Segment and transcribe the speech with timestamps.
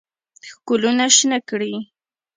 [0.49, 1.73] ښکلونه شنه کړي